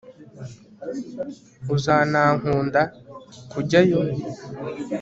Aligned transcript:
uzanankunda? 1.75 2.81
kujyayo 3.51 3.99